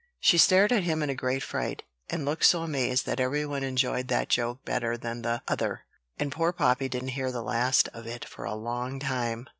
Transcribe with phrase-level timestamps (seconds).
[0.19, 3.61] She stared at him in a great fright, and looked so amazed that every one
[3.61, 5.81] enjoyed that joke better than the other;
[6.17, 9.47] and poor Poppy didn't hear the last of it for a long time.